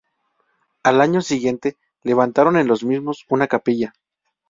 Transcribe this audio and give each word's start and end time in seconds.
Al 0.81 0.99
año 0.99 1.21
siguiente 1.21 1.77
levantaron 2.01 2.57
en 2.57 2.65
los 2.67 2.83
mismos 2.83 3.23
una 3.29 3.45
capilla. 3.45 3.93